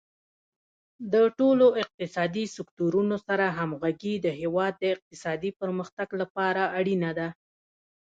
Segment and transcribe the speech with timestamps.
[1.13, 7.27] د ټولو اقتصادي سکتورونو سره همغږي د هیواد د اقتصادي پرمختګ لپاره اړینه ده.